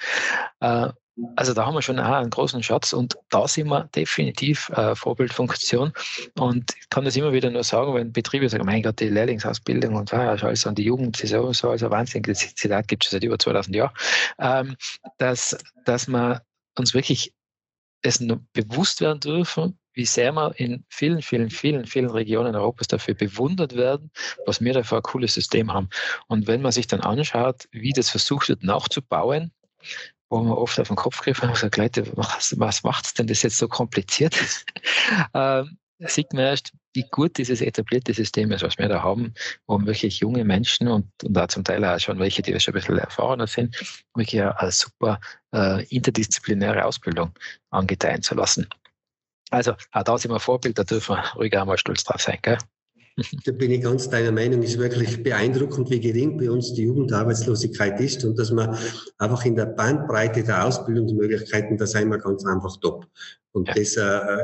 Äh, 0.61 0.89
also 1.35 1.55
da 1.55 1.65
haben 1.65 1.75
wir 1.75 1.81
schon 1.81 1.99
auch 1.99 2.13
einen 2.13 2.29
großen 2.29 2.63
Schatz 2.63 2.93
und 2.93 3.17
da 3.31 3.49
sind 3.49 3.69
wir 3.69 3.85
definitiv 3.95 4.69
äh, 4.71 4.95
Vorbildfunktion. 4.95 5.93
Und 6.39 6.75
ich 6.79 6.89
kann 6.91 7.07
das 7.07 7.17
immer 7.17 7.33
wieder 7.33 7.51
nur 7.51 7.65
sagen, 7.65 7.95
wenn 7.95 8.13
Betriebe 8.13 8.49
sagen, 8.51 8.67
mein 8.67 8.83
Gott, 8.83 9.01
die 9.01 9.09
Lehrlingsausbildung 9.09 9.95
und 9.95 10.13
alles 10.13 10.67
an 10.67 10.75
die 10.75 10.85
Jugend 10.85 11.19
ist 11.23 11.31
sowieso 11.31 11.71
also 11.71 11.91
Wahnsinn, 11.91 12.23
das 12.23 12.55
Zitat 12.55 12.89
gibt 12.89 13.07
es 13.07 13.13
seit 13.13 13.25
über 13.25 13.39
2000 13.39 13.75
Jahren, 13.75 13.95
ähm, 14.39 14.77
dass, 15.17 15.57
dass 15.87 16.07
wir 16.07 16.43
uns 16.77 16.93
wirklich 16.93 17.33
dessen 18.05 18.47
bewusst 18.53 19.01
werden 19.01 19.21
dürfen, 19.21 19.79
wie 19.97 20.05
sehr 20.05 20.33
wir 20.33 20.53
in 20.61 20.85
vielen, 20.89 21.23
vielen, 21.23 21.51
vielen, 21.51 21.87
vielen 21.87 22.11
Regionen 22.11 22.55
Europas 22.55 22.87
dafür 22.87 23.15
bewundert 23.15 23.75
werden, 23.75 24.11
was 24.45 24.61
wir 24.61 24.75
da 24.75 24.83
für 24.83 24.97
ein 24.97 25.03
cooles 25.03 25.35
System 25.35 25.73
haben. 25.73 25.89
Und 26.29 26.47
wenn 26.47 26.63
man 26.63 26.71
sich 26.71 26.87
dann 26.87 27.01
anschaut, 27.01 27.67
wie 27.73 27.93
das 27.93 28.11
versucht 28.11 28.49
wird 28.49 28.63
nachzubauen, 28.63 29.51
wo 30.29 30.43
man 30.43 30.53
oft 30.53 30.79
auf 30.79 30.89
den 30.89 30.97
Kopf 30.97 31.23
griffen 31.23 31.49
und 31.49 31.57
sagt, 31.57 31.77
Leute, 31.77 32.07
was, 32.15 32.55
was 32.59 32.83
macht 32.83 33.07
es 33.07 33.15
denn 33.15 33.27
das 33.27 33.43
jetzt 33.43 33.57
so 33.57 33.69
kompliziert? 33.69 34.37
ähm, 35.35 35.79
sieht 35.99 36.33
man 36.35 36.45
erst, 36.45 36.73
wie 36.95 37.05
gut 37.11 37.39
dieses 37.39 37.63
etablierte 37.63 38.13
System 38.13 38.53
ist, 38.53 38.63
was 38.63 38.77
wir 38.77 38.89
da 38.89 39.03
haben, 39.03 39.33
um 39.67 39.87
wirklich 39.87 40.21
junge 40.21 40.45
Menschen 40.45 40.89
und, 40.89 41.11
und 41.25 41.35
da 41.35 41.49
zum 41.49 41.65
Teil 41.65 41.85
auch 41.85 41.99
schon 41.99 42.19
welche, 42.19 42.43
die 42.43 42.59
schon 42.61 42.73
ein 42.73 42.81
bisschen 42.81 42.99
erfahrener 42.99 43.47
sind, 43.47 43.77
wirklich 44.15 44.43
eine 44.43 44.73
super 44.73 45.21
äh, 45.55 45.85
interdisziplinäre 45.87 46.85
Ausbildung 46.85 47.33
angedeihen 47.71 48.23
zu 48.23 48.35
lassen. 48.35 48.67
Also 49.51 49.73
auch 49.93 50.03
da 50.03 50.19
sind 50.19 50.33
wir 50.33 50.41
Vorbild, 50.41 50.79
da 50.79 50.85
dürfen 50.85 51.17
wir 51.17 51.25
ruhig 51.37 51.57
auch 51.57 51.65
mal 51.65 51.79
stolz 51.79 52.05
drauf 52.05 52.21
sein. 52.21 52.39
Gell? 52.43 52.59
Da 53.47 53.53
bin 53.53 53.71
ich 53.71 53.83
ganz 53.83 54.11
deiner 54.11 54.33
Meinung. 54.33 54.63
Es 54.63 54.73
ist 54.73 54.79
wirklich 54.79 55.23
beeindruckend, 55.23 55.89
wie 55.89 56.01
gering 56.01 56.37
bei 56.37 56.51
uns 56.51 56.75
die 56.75 56.83
Jugendarbeitslosigkeit 56.83 57.99
ist 57.99 58.25
und 58.25 58.39
dass 58.39 58.51
man 58.51 58.77
einfach 59.19 59.43
in 59.47 59.57
der 59.57 59.67
Bandbreite 59.67 60.45
der 60.45 60.67
Ausbildungsmöglichkeiten, 60.67 61.79
da 61.79 61.87
sind 61.87 62.11
wir 62.11 62.19
ganz 62.19 62.45
einfach 62.45 62.77
top. 62.83 63.07
Und 63.57 63.69
ja. 63.69 63.75
das, 63.75 63.97
äh, 63.97 64.01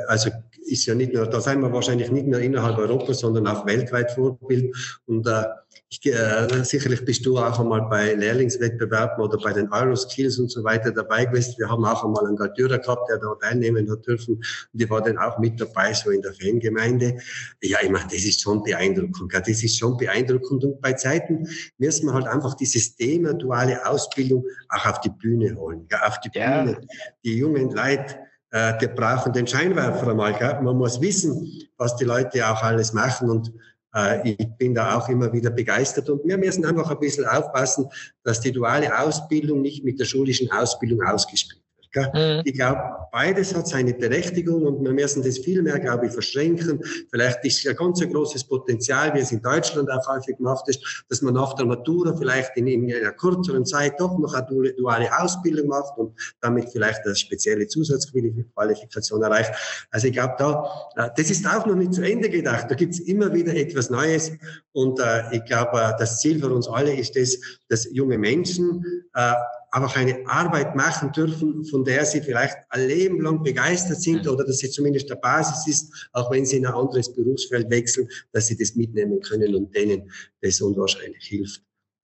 also 0.08 0.30
ist 0.64 0.86
ja 0.86 0.94
nicht 0.94 1.12
nur, 1.12 1.26
da 1.26 1.38
sind 1.38 1.60
wir 1.60 1.70
wahrscheinlich 1.70 2.10
nicht 2.10 2.26
nur 2.26 2.40
innerhalb 2.40 2.78
Europas, 2.78 3.18
sondern 3.18 3.46
auch 3.46 3.66
weltweit 3.66 4.10
Vorbild. 4.12 4.74
Und 5.04 5.26
äh, 5.26 5.44
ich, 5.90 6.06
äh, 6.06 6.64
sicherlich 6.64 7.04
bist 7.04 7.26
du 7.26 7.36
auch 7.36 7.60
einmal 7.60 7.82
bei 7.90 8.14
Lehrlingswettbewerben 8.14 9.22
oder 9.22 9.36
bei 9.36 9.52
den 9.52 9.70
Euroskills 9.70 10.38
und 10.38 10.50
so 10.50 10.64
weiter 10.64 10.92
dabei 10.92 11.26
gewesen. 11.26 11.56
Wir 11.58 11.68
haben 11.68 11.84
auch 11.84 12.02
einmal 12.02 12.26
einen 12.26 12.36
Galtürer 12.36 12.78
gehabt, 12.78 13.10
der 13.10 13.18
da 13.18 13.34
teilnehmen 13.34 13.90
hat 13.90 14.06
dürfen. 14.06 14.36
Und 14.36 14.82
ich 14.82 14.88
war 14.88 15.02
dann 15.02 15.18
auch 15.18 15.38
mit 15.38 15.60
dabei, 15.60 15.92
so 15.92 16.08
in 16.08 16.22
der 16.22 16.32
Fangemeinde. 16.32 17.18
Ja, 17.60 17.80
ich 17.82 17.90
meine, 17.90 18.06
das 18.06 18.24
ist 18.24 18.40
schon 18.40 18.62
beeindruckend. 18.62 19.30
Gell? 19.30 19.42
Das 19.46 19.62
ist 19.62 19.76
schon 19.76 19.98
beeindruckend. 19.98 20.64
Und 20.64 20.80
bei 20.80 20.94
Zeiten 20.94 21.46
müssen 21.76 22.06
wir 22.06 22.14
halt 22.14 22.28
einfach 22.28 22.54
dieses 22.54 22.96
Thema 22.96 23.34
duale 23.34 23.84
Ausbildung 23.86 24.46
auch 24.70 24.86
auf 24.86 25.00
die 25.00 25.10
Bühne 25.10 25.54
holen. 25.54 25.86
Gell? 25.88 26.00
Auf 26.02 26.18
die 26.20 26.30
ja. 26.32 26.62
Bühne. 26.62 26.80
Die 27.22 27.36
jungen 27.36 27.70
Leute, 27.70 28.16
äh, 28.52 28.78
die 28.78 28.86
brauchen 28.86 29.32
den 29.32 29.46
Scheinwerfer 29.46 30.08
einmal. 30.08 30.34
Gell? 30.34 30.60
Man 30.62 30.76
muss 30.76 31.00
wissen, 31.00 31.68
was 31.76 31.96
die 31.96 32.04
Leute 32.04 32.48
auch 32.48 32.62
alles 32.62 32.92
machen 32.92 33.28
und 33.28 33.52
äh, 33.94 34.30
ich 34.30 34.48
bin 34.58 34.74
da 34.74 34.96
auch 34.96 35.08
immer 35.08 35.32
wieder 35.32 35.50
begeistert 35.50 36.08
und 36.08 36.24
wir 36.24 36.38
müssen 36.38 36.64
einfach 36.64 36.90
ein 36.90 36.98
bisschen 36.98 37.26
aufpassen, 37.26 37.86
dass 38.22 38.40
die 38.40 38.52
duale 38.52 38.96
Ausbildung 38.98 39.62
nicht 39.62 39.84
mit 39.84 39.98
der 39.98 40.04
schulischen 40.04 40.50
Ausbildung 40.50 41.02
ausgespielt 41.02 41.61
Mhm. 41.94 42.42
Ich 42.44 42.54
glaube, 42.54 42.80
beides 43.10 43.54
hat 43.54 43.68
seine 43.68 43.94
Berechtigung 43.94 44.64
und 44.64 44.82
wir 44.82 44.92
müssen 44.92 45.22
das 45.22 45.38
viel 45.38 45.62
mehr, 45.62 45.78
glaube 45.78 46.06
ich, 46.06 46.12
verschränken. 46.12 46.80
Vielleicht 47.10 47.44
ist 47.44 47.66
ein 47.66 47.76
ganz 47.76 48.00
ein 48.00 48.12
großes 48.12 48.44
Potenzial, 48.44 49.14
wie 49.14 49.20
es 49.20 49.32
in 49.32 49.42
Deutschland 49.42 49.90
auch 49.90 50.06
häufig 50.08 50.36
gemacht 50.36 50.68
ist, 50.68 51.04
dass 51.08 51.22
man 51.22 51.34
nach 51.34 51.54
der 51.54 51.66
Matura 51.66 52.16
vielleicht 52.16 52.56
in, 52.56 52.66
in 52.66 52.92
einer 52.92 53.12
kürzeren 53.12 53.66
Zeit 53.66 54.00
doch 54.00 54.18
noch 54.18 54.34
eine 54.34 54.72
duale 54.72 55.08
Ausbildung 55.20 55.68
macht 55.68 55.96
und 55.98 56.18
damit 56.40 56.70
vielleicht 56.70 57.04
eine 57.04 57.14
spezielle 57.14 57.66
Zusatzqualifikation 57.66 59.22
erreicht. 59.22 59.52
Also 59.90 60.06
ich 60.06 60.12
glaube, 60.14 60.34
da, 60.38 60.70
äh, 60.96 61.10
das 61.16 61.30
ist 61.30 61.46
auch 61.46 61.66
noch 61.66 61.76
nicht 61.76 61.94
zu 61.94 62.02
Ende 62.02 62.28
gedacht. 62.30 62.66
Da 62.70 62.74
gibt 62.74 62.94
es 62.94 63.00
immer 63.00 63.32
wieder 63.32 63.54
etwas 63.54 63.90
Neues 63.90 64.32
und 64.72 64.98
äh, 65.00 65.22
ich 65.32 65.44
glaube, 65.44 65.78
äh, 65.80 65.92
das 65.98 66.20
Ziel 66.20 66.40
für 66.40 66.52
uns 66.52 66.68
alle 66.68 66.94
ist 66.94 67.16
es, 67.16 67.38
dass 67.68 67.88
junge 67.92 68.18
Menschen 68.18 68.84
äh, 69.14 69.32
einfach 69.72 69.96
eine 69.96 70.26
Arbeit 70.26 70.76
machen 70.76 71.10
dürfen, 71.12 71.64
von 71.64 71.84
der 71.84 72.04
sie 72.04 72.20
vielleicht 72.20 72.56
ein 72.68 72.86
Leben 72.86 73.20
lang 73.22 73.42
begeistert 73.42 74.00
sind 74.00 74.28
oder 74.28 74.44
dass 74.44 74.58
sie 74.58 74.70
zumindest 74.70 75.08
der 75.10 75.16
Basis 75.16 75.66
ist, 75.66 76.08
auch 76.12 76.30
wenn 76.30 76.44
sie 76.44 76.58
in 76.58 76.66
ein 76.66 76.74
anderes 76.74 77.12
Berufsfeld 77.12 77.70
wechseln, 77.70 78.08
dass 78.32 78.46
sie 78.46 78.56
das 78.56 78.74
mitnehmen 78.74 79.20
können 79.20 79.54
und 79.54 79.74
denen 79.74 80.10
das 80.42 80.60
unwahrscheinlich 80.60 81.24
hilft. 81.24 81.62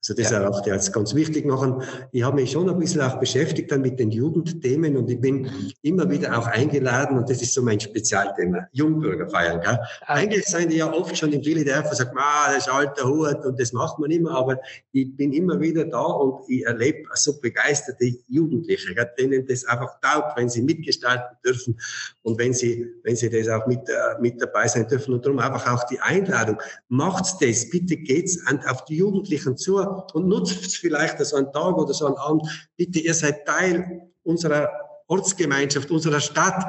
Also 0.08 0.22
das 0.22 0.30
ja. 0.30 0.38
erachte 0.38 0.70
ich 0.70 0.72
als 0.72 0.90
ganz 0.90 1.14
wichtig. 1.14 1.44
Noch 1.44 1.82
ich 2.12 2.22
habe 2.22 2.36
mich 2.36 2.50
schon 2.50 2.68
ein 2.70 2.78
bisschen 2.78 3.02
auch 3.02 3.20
beschäftigt 3.20 3.70
dann 3.70 3.82
mit 3.82 3.98
den 3.98 4.10
Jugendthemen 4.10 4.96
und 4.96 5.10
ich 5.10 5.20
bin 5.20 5.50
immer 5.82 6.08
wieder 6.08 6.38
auch 6.38 6.46
eingeladen 6.46 7.18
und 7.18 7.28
das 7.28 7.42
ist 7.42 7.52
so 7.52 7.62
mein 7.62 7.78
Spezialthema, 7.78 8.68
Jungbürgerfeiern. 8.72 9.60
Gell? 9.60 9.78
Ah. 10.06 10.14
Eigentlich 10.14 10.46
sind 10.46 10.72
die 10.72 10.76
ja 10.78 10.90
oft 10.90 11.16
schon 11.16 11.32
im 11.32 11.44
Willi 11.44 11.64
Dörfer 11.64 11.94
sagt, 11.94 12.14
ah, 12.16 12.54
das 12.54 12.66
ist 12.66 12.72
alter 12.72 13.06
Hut 13.06 13.44
und 13.44 13.60
das 13.60 13.72
macht 13.72 13.98
man 13.98 14.10
immer, 14.10 14.30
aber 14.30 14.58
ich 14.92 15.14
bin 15.14 15.32
immer 15.32 15.60
wieder 15.60 15.84
da 15.84 16.00
und 16.00 16.48
ich 16.48 16.64
erlebe 16.64 17.08
so 17.14 17.38
begeisterte 17.38 18.14
Jugendliche, 18.28 18.94
gell, 18.94 19.10
denen 19.18 19.46
das 19.46 19.66
einfach 19.66 20.00
taugt, 20.00 20.38
wenn 20.38 20.48
sie 20.48 20.62
mitgestalten 20.62 21.36
dürfen 21.44 21.78
und 22.22 22.38
wenn 22.38 22.54
sie, 22.54 22.86
wenn 23.02 23.16
sie 23.16 23.28
das 23.28 23.48
auch 23.48 23.66
mit, 23.66 23.80
äh, 23.88 24.20
mit 24.20 24.40
dabei 24.40 24.68
sein 24.68 24.88
dürfen 24.88 25.12
und 25.12 25.24
darum 25.24 25.38
einfach 25.38 25.70
auch 25.70 25.84
die 25.88 26.00
Einladung, 26.00 26.58
macht's 26.88 27.36
das, 27.38 27.68
bitte 27.68 27.96
geht's 27.96 28.38
auf 28.66 28.84
die 28.86 28.96
Jugendlichen 28.96 29.56
zu, 29.56 29.97
und 30.14 30.28
nutzt 30.28 30.76
vielleicht 30.76 31.24
so 31.24 31.36
einen 31.36 31.52
Tag 31.52 31.76
oder 31.76 31.94
so 31.94 32.06
einen 32.06 32.16
Abend. 32.16 32.70
Bitte, 32.76 32.98
ihr 32.98 33.14
seid 33.14 33.46
Teil 33.46 34.10
unserer 34.22 34.68
Ortsgemeinschaft, 35.08 35.90
unserer 35.90 36.20
Stadt. 36.20 36.64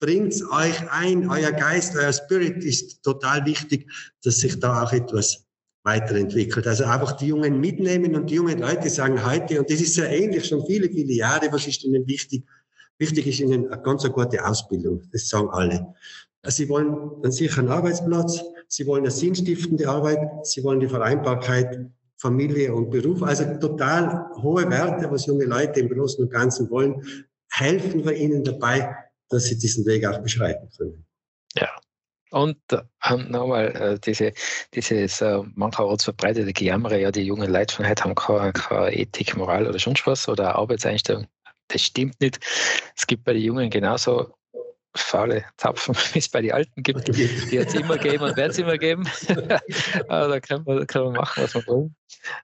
Bringt 0.00 0.34
euch 0.52 0.90
ein. 0.90 1.30
Euer 1.30 1.52
Geist, 1.52 1.96
euer 1.96 2.12
Spirit 2.12 2.62
ist 2.64 3.02
total 3.02 3.44
wichtig, 3.46 3.90
dass 4.22 4.38
sich 4.38 4.58
da 4.58 4.82
auch 4.82 4.92
etwas 4.92 5.44
weiterentwickelt. 5.84 6.66
Also 6.66 6.84
einfach 6.84 7.12
die 7.12 7.26
Jungen 7.28 7.60
mitnehmen 7.60 8.16
und 8.16 8.30
die 8.30 8.36
jungen 8.36 8.58
Leute 8.58 8.90
sagen 8.90 9.24
heute, 9.24 9.60
und 9.60 9.70
das 9.70 9.80
ist 9.80 9.96
ja 9.96 10.04
ähnlich 10.04 10.46
schon 10.46 10.64
viele, 10.66 10.88
viele 10.88 11.12
Jahre, 11.12 11.52
was 11.52 11.66
ist 11.66 11.84
ihnen 11.84 12.06
wichtig? 12.06 12.44
Wichtig 12.98 13.26
ist 13.26 13.40
ihnen 13.40 13.70
eine 13.70 13.82
ganz 13.82 14.04
eine 14.04 14.12
gute 14.12 14.44
Ausbildung. 14.44 15.02
Das 15.12 15.28
sagen 15.28 15.48
alle. 15.50 15.94
Sie 16.46 16.68
wollen 16.68 16.96
einen 17.22 17.32
sicheren 17.32 17.68
Arbeitsplatz. 17.68 18.40
Sie 18.68 18.86
wollen 18.86 19.02
eine 19.02 19.10
sinnstiftende 19.10 19.88
Arbeit. 19.88 20.46
Sie 20.46 20.62
wollen 20.62 20.80
die 20.80 20.88
Vereinbarkeit 20.88 21.90
Familie 22.16 22.74
und 22.74 22.90
Beruf. 22.90 23.22
Also 23.22 23.44
total 23.58 24.30
hohe 24.42 24.68
Werte, 24.70 25.10
was 25.10 25.26
junge 25.26 25.44
Leute 25.44 25.80
im 25.80 25.88
Großen 25.88 26.24
und 26.24 26.30
Ganzen 26.30 26.70
wollen. 26.70 27.02
Helfen 27.50 28.04
wir 28.04 28.14
ihnen 28.14 28.42
dabei, 28.42 28.96
dass 29.28 29.44
sie 29.44 29.58
diesen 29.58 29.84
Weg 29.86 30.06
auch 30.06 30.18
beschreiten 30.18 30.68
können. 30.76 31.06
Ja. 31.54 31.70
Und 32.30 32.58
ähm, 33.08 33.30
nochmal, 33.30 33.76
äh, 33.76 33.98
diese, 34.00 34.32
dieses 34.74 35.20
äh, 35.20 35.40
mancherorts 35.54 36.04
verbreitete 36.04 36.52
Gejammer, 36.52 36.96
ja, 36.96 37.12
die 37.12 37.22
jungen 37.22 37.50
Leute 37.50 37.76
von 37.76 37.88
heute 37.88 38.02
haben 38.02 38.14
keine, 38.16 38.52
keine 38.52 38.92
Ethik, 38.92 39.36
Moral 39.36 39.68
oder 39.68 39.78
schon 39.78 39.94
was 40.04 40.28
oder 40.28 40.56
Arbeitseinstellung. 40.56 41.26
Das 41.68 41.82
stimmt 41.82 42.20
nicht. 42.20 42.40
Es 42.96 43.06
gibt 43.06 43.24
bei 43.24 43.34
den 43.34 43.42
Jungen 43.42 43.70
genauso 43.70 44.34
faule 44.94 45.44
Zapfen, 45.56 45.94
wie 46.12 46.18
es 46.18 46.28
bei 46.28 46.42
den 46.42 46.52
Alten 46.52 46.82
gibt. 46.82 47.08
Die 47.08 47.60
hat 47.60 47.68
es 47.68 47.74
immer 47.74 47.98
gegeben 47.98 48.24
und 48.24 48.36
wird 48.36 48.50
es 48.50 48.58
immer 48.58 48.78
geben. 48.78 49.08
da 50.08 50.40
kann 50.40 50.64
man, 50.64 50.86
kann 50.86 51.04
man 51.04 51.12
machen, 51.14 51.42
was 51.42 51.54
man 51.54 51.66
will. 51.66 51.90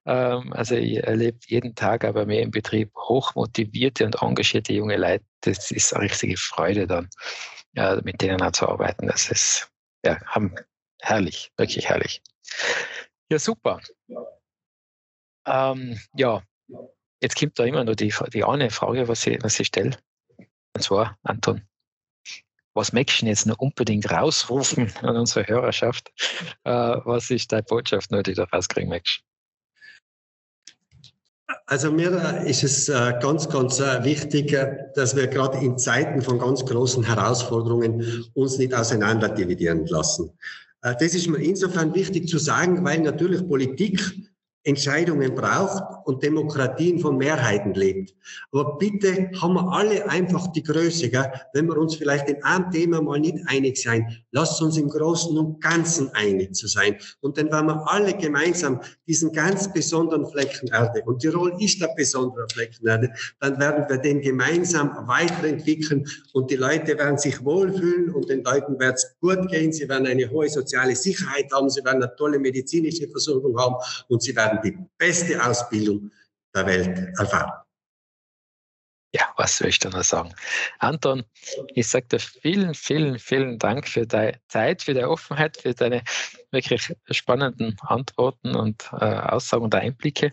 Ähm, 0.07 0.53
also 0.53 0.75
ich 0.75 0.99
erlebe 0.99 1.39
jeden 1.47 1.75
Tag 1.75 2.05
aber 2.05 2.27
mehr 2.27 2.43
im 2.43 2.51
Betrieb 2.51 2.93
hochmotivierte 2.97 4.05
und 4.05 4.21
engagierte 4.23 4.73
junge 4.73 4.97
Leute. 4.97 5.25
Das 5.43 5.71
ist 5.71 5.95
eine 5.95 6.05
richtige 6.05 6.37
Freude 6.37 6.87
dann, 6.87 7.09
mit 8.03 8.21
denen 8.21 8.43
auch 8.43 8.53
zu 8.53 8.69
arbeiten. 8.69 9.07
Das 9.07 9.31
ist 9.31 9.71
ja, 10.05 10.21
haben, 10.27 10.55
herrlich, 11.01 11.53
wirklich 11.57 11.89
herrlich. 11.89 12.23
Ja, 13.31 13.39
super. 13.39 13.81
Ähm, 15.47 15.99
ja, 16.15 16.43
jetzt 17.23 17.39
kommt 17.39 17.59
da 17.59 17.65
immer 17.65 17.85
noch 17.85 17.95
die, 17.95 18.13
die 18.33 18.45
eine 18.45 18.71
Frage, 18.71 19.09
was 19.09 19.27
ich, 19.27 19.43
was 19.43 19.61
ich 19.61 19.69
stelle. 19.69 19.97
Und 20.75 20.83
zwar, 20.83 21.19
Anton, 21.23 21.63
was 22.75 22.93
möchtest 22.93 23.23
du 23.23 23.27
jetzt 23.27 23.47
noch 23.47 23.59
unbedingt 23.59 24.11
rausrufen 24.11 24.93
an 25.03 25.17
unsere 25.17 25.47
Hörerschaft? 25.47 26.11
Äh, 26.65 26.71
was 26.71 27.31
ist 27.31 27.53
deine 27.53 27.63
Botschaft 27.63 28.11
die 28.11 28.35
du 28.35 28.43
rauskriegen 28.53 28.89
möchtest? 28.89 29.23
Also 31.67 31.91
mir 31.91 32.45
ist 32.47 32.63
es 32.63 32.89
äh, 32.89 33.15
ganz, 33.21 33.49
ganz 33.49 33.81
äh, 33.81 34.05
wichtig, 34.05 34.57
dass 34.95 35.17
wir 35.17 35.27
gerade 35.27 35.59
in 35.59 35.79
Zeiten 35.79 36.23
von 36.23 36.39
ganz 36.39 36.65
großen 36.65 37.05
Herausforderungen 37.05 38.25
uns 38.35 38.59
nicht 38.59 38.75
auseinander 38.75 39.29
dividieren 39.29 39.87
lassen. 39.87 40.31
Das 40.83 41.03
ist 41.03 41.29
mir 41.29 41.39
insofern 41.39 41.95
wichtig 41.95 42.27
zu 42.29 42.39
sagen, 42.39 42.83
weil 42.85 43.01
natürlich 43.01 43.47
Politik 43.47 44.01
Entscheidungen 44.65 45.35
braucht 45.35 45.83
und 46.05 46.23
Demokratien 46.23 46.99
von 46.99 47.17
Mehrheiten 47.17 47.73
lebt. 47.73 48.15
Aber 48.53 48.77
bitte 48.77 49.31
haben 49.41 49.55
wir 49.55 49.73
alle 49.73 50.09
einfach 50.09 50.49
die 50.49 50.63
Größe, 50.63 51.09
gell? 51.09 51.33
wenn 51.55 51.67
wir 51.67 51.79
uns 51.79 51.97
vielleicht 51.97 52.29
in 52.29 52.43
einem 52.43 52.71
Thema 52.71 53.01
mal 53.01 53.19
nicht 53.19 53.37
einig 53.47 53.81
sein, 53.81 54.23
lasst 54.33 54.61
uns 54.61 54.77
im 54.77 54.89
Großen 54.89 55.37
und 55.39 55.61
Ganzen 55.63 56.11
einig 56.15 56.55
zu 56.55 56.67
sein. 56.67 56.97
Und 57.21 57.39
dann 57.39 57.51
werden 57.51 57.67
wir 57.69 57.91
alle 57.91 58.13
gemeinsam 58.15 58.81
diesen 59.07 59.33
ganz 59.33 59.73
besonderen 59.73 60.27
Flecken 60.27 60.69
Erde, 60.69 61.03
und 61.07 61.21
Tirol 61.21 61.55
ist 61.59 61.81
der 61.81 61.91
besondere 61.97 62.47
Flecken 62.53 62.87
Erde, 62.87 63.11
dann 63.41 63.59
werden 63.59 63.87
wir 63.89 63.99
den 63.99 64.21
gemeinsam 64.21 64.91
weiterentwickeln 65.07 66.07
und 66.33 66.51
die 66.51 66.57
Leute 66.57 66.99
werden 66.99 67.19
sich 67.19 67.45
wohlfühlen 67.45 68.11
und 68.11 68.29
den 68.29 68.45
Leuten 68.45 68.79
wird 68.79 68.95
es 68.95 69.17
gut 69.21 69.49
gehen, 69.49 69.73
sie 69.73 69.89
werden 69.89 70.07
eine 70.07 70.29
hohe 70.31 70.49
soziale 70.49 70.95
Sicherheit 70.95 71.51
haben, 71.53 71.71
sie 71.71 71.85
werden 71.85 72.03
eine 72.03 72.15
tolle 72.17 72.39
medizinische 72.39 73.09
Versorgung 73.09 73.59
haben 73.59 73.77
und 74.09 74.23
sie 74.23 74.35
werden 74.37 74.50
werden 74.51 74.63
die 74.63 74.79
beste 74.99 75.45
Ausbildung 75.45 76.11
der 76.55 76.67
Welt 76.67 77.19
erfahren. 77.19 77.53
Ja, 79.13 79.23
was 79.37 79.57
soll 79.57 79.69
ich 79.69 79.81
da 79.81 79.91
noch 79.91 80.05
sagen? 80.05 80.33
Anton, 80.79 81.25
ich 81.75 81.89
sage 81.89 82.07
dir 82.07 82.21
vielen, 82.21 82.75
vielen, 82.75 83.19
vielen 83.19 83.59
Dank 83.59 83.89
für 83.89 84.07
deine 84.07 84.41
Zeit, 84.47 84.83
für 84.83 84.95
deine 84.95 85.11
Offenheit, 85.11 85.57
für 85.57 85.75
deine 85.75 86.03
wirklich 86.53 86.95
spannenden 87.11 87.77
Antworten 87.81 88.55
und 88.55 88.89
äh, 88.93 89.05
Aussagen 89.05 89.65
und 89.65 89.75
Einblicke. 89.75 90.31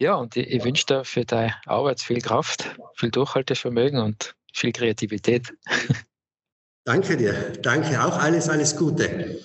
Ja, 0.00 0.14
und 0.14 0.34
ich, 0.36 0.46
ich 0.46 0.64
wünsche 0.64 0.86
dir 0.86 1.04
für 1.04 1.26
deine 1.26 1.54
Arbeit 1.66 2.00
viel 2.00 2.22
Kraft, 2.22 2.74
viel 2.94 3.10
Durchhaltevermögen 3.10 4.00
und 4.00 4.34
viel 4.54 4.72
Kreativität. 4.72 5.52
Danke 6.86 7.18
dir. 7.18 7.52
Danke 7.60 8.02
auch. 8.02 8.16
Alles, 8.16 8.48
alles 8.48 8.74
Gute. 8.74 9.44